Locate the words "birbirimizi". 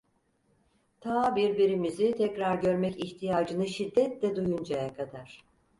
1.35-2.15